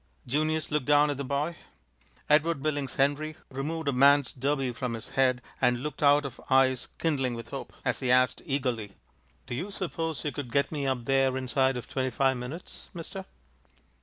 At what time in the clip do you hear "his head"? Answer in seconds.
4.95-5.43